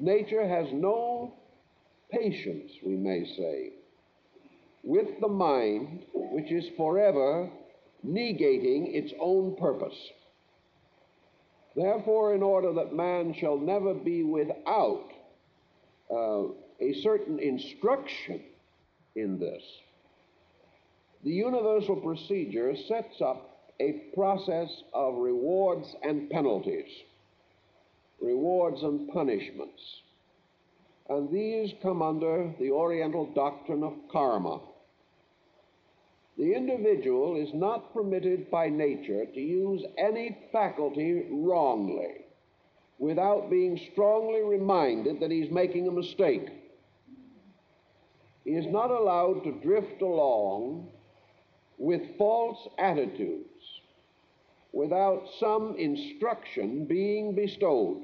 [0.00, 1.34] nature has no
[2.10, 3.72] patience, we may say,
[4.82, 7.50] with the mind which is forever
[8.06, 9.98] negating its own purpose.
[11.76, 15.08] Therefore, in order that man shall never be without
[16.10, 16.42] uh,
[16.80, 18.40] a certain instruction
[19.14, 19.62] in this,
[21.22, 26.90] the universal procedure sets up a process of rewards and penalties,
[28.20, 29.82] rewards and punishments.
[31.08, 34.60] And these come under the Oriental doctrine of karma.
[36.38, 42.24] The individual is not permitted by nature to use any faculty wrongly
[42.98, 46.48] without being strongly reminded that he's making a mistake.
[48.44, 50.88] He is not allowed to drift along
[51.78, 53.48] with false attitudes
[54.72, 58.02] without some instruction being bestowed.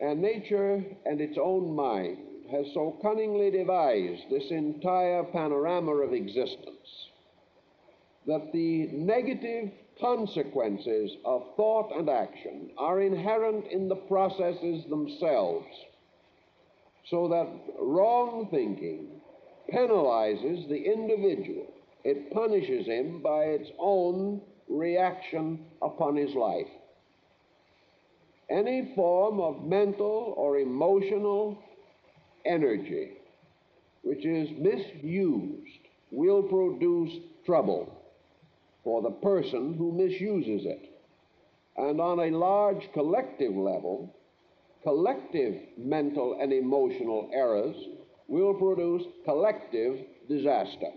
[0.00, 2.18] And nature and its own mind
[2.50, 7.08] has so cunningly devised this entire panorama of existence
[8.26, 15.66] that the negative consequences of thought and action are inherent in the processes themselves,
[17.08, 17.48] so that
[17.80, 19.20] wrong thinking
[19.72, 21.66] penalizes the individual.
[22.04, 26.68] It punishes him by its own reaction upon his life.
[28.48, 31.58] Any form of mental or emotional
[32.44, 33.12] energy
[34.02, 35.80] which is misused
[36.12, 37.12] will produce
[37.44, 37.92] trouble
[38.84, 40.90] for the person who misuses it.
[41.76, 44.14] And on a large collective level,
[44.84, 47.74] collective mental and emotional errors
[48.28, 50.92] will produce collective disaster.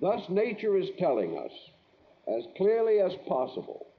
[0.00, 1.52] Thus, nature is telling us
[2.28, 3.89] as clearly as possible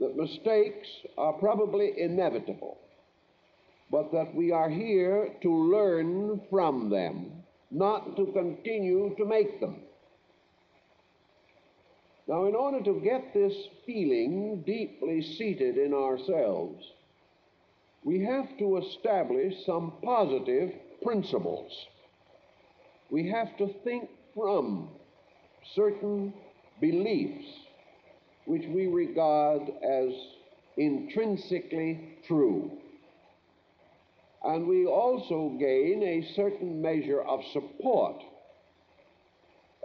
[0.00, 2.78] that mistakes are probably inevitable,
[3.90, 7.32] but that we are here to learn from them,
[7.70, 9.76] not to continue to make them.
[12.28, 13.54] Now, in order to get this
[13.86, 16.84] feeling deeply seated in ourselves,
[18.04, 21.72] we have to establish some positive principles.
[23.10, 24.90] We have to think from
[25.74, 26.34] certain
[26.80, 27.46] beliefs
[28.48, 30.10] which we regard as
[30.78, 32.70] intrinsically true.
[34.42, 38.22] And we also gain a certain measure of support.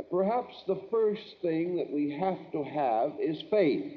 [0.10, 3.92] Perhaps the first thing that we have to have is faith.